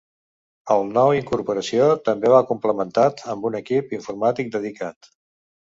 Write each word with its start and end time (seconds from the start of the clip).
El 0.75 0.87
nou 0.95 1.13
incorporació 1.17 1.91
també 2.09 2.33
va 2.37 2.41
complementat 2.53 3.25
amb 3.35 3.49
un 3.53 3.61
equip 3.65 3.97
informàtic 4.01 4.53
dedicat. 4.59 5.17